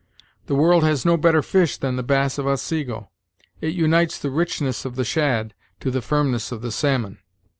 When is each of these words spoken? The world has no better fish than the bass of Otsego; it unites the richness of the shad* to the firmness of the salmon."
The 0.47 0.55
world 0.55 0.83
has 0.83 1.05
no 1.05 1.15
better 1.15 1.43
fish 1.43 1.77
than 1.77 1.95
the 1.95 2.01
bass 2.01 2.39
of 2.39 2.47
Otsego; 2.47 3.11
it 3.61 3.75
unites 3.75 4.17
the 4.17 4.31
richness 4.31 4.83
of 4.83 4.95
the 4.95 5.05
shad* 5.05 5.53
to 5.79 5.91
the 5.91 6.01
firmness 6.01 6.51
of 6.51 6.63
the 6.63 6.71
salmon." 6.71 7.19